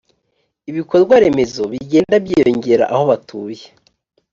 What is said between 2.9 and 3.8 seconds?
aho batuye